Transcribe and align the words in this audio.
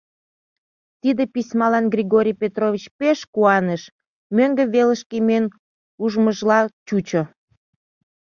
Тиде 1.01 1.23
письмалан 1.33 1.85
Григорий 1.93 2.37
Петрович 2.41 2.83
пеш 2.99 3.19
куаныш: 3.33 3.83
мӧҥгӧ 4.35 4.63
велышке 4.73 5.17
миен 5.27 5.45
ужмыжла 6.03 6.59
чучо. 6.87 7.21